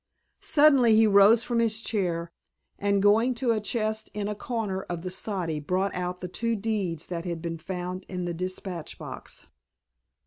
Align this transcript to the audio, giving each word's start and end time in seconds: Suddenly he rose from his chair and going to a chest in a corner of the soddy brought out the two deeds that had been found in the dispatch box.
Suddenly 0.39 0.95
he 0.95 1.05
rose 1.05 1.43
from 1.43 1.59
his 1.59 1.79
chair 1.79 2.31
and 2.79 3.03
going 3.03 3.35
to 3.35 3.51
a 3.51 3.61
chest 3.61 4.09
in 4.15 4.27
a 4.27 4.33
corner 4.33 4.81
of 4.81 5.03
the 5.03 5.11
soddy 5.11 5.59
brought 5.59 5.93
out 5.93 6.21
the 6.21 6.27
two 6.27 6.55
deeds 6.55 7.05
that 7.05 7.23
had 7.25 7.39
been 7.39 7.59
found 7.59 8.07
in 8.09 8.25
the 8.25 8.33
dispatch 8.33 8.97
box. 8.97 9.45